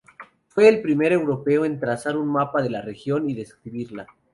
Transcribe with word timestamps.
Fue 0.47 0.67
el 0.67 0.81
primer 0.81 1.11
europeo 1.13 1.63
en 1.63 1.79
trazar 1.79 2.17
un 2.17 2.27
mapa 2.27 2.63
de 2.63 2.71
la 2.71 2.81
región 2.81 3.29
y 3.29 3.35
describirla. 3.35 4.07